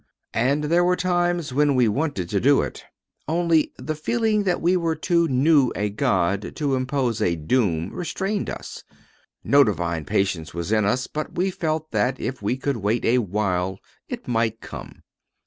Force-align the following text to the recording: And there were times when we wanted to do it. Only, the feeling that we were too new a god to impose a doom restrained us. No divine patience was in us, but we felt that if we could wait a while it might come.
And 0.33 0.63
there 0.63 0.83
were 0.83 0.95
times 0.95 1.53
when 1.53 1.75
we 1.75 1.87
wanted 1.87 2.27
to 2.29 2.39
do 2.39 2.63
it. 2.63 2.83
Only, 3.27 3.71
the 3.77 3.93
feeling 3.93 4.45
that 4.45 4.59
we 4.59 4.75
were 4.75 4.95
too 4.95 5.27
new 5.27 5.71
a 5.75 5.91
god 5.91 6.55
to 6.55 6.73
impose 6.73 7.21
a 7.21 7.35
doom 7.35 7.91
restrained 7.93 8.49
us. 8.49 8.83
No 9.43 9.63
divine 9.63 10.05
patience 10.05 10.55
was 10.55 10.71
in 10.71 10.85
us, 10.85 11.05
but 11.05 11.35
we 11.35 11.51
felt 11.51 11.91
that 11.91 12.19
if 12.19 12.41
we 12.41 12.57
could 12.57 12.77
wait 12.77 13.05
a 13.05 13.19
while 13.19 13.77
it 14.09 14.27
might 14.27 14.59
come. 14.59 15.03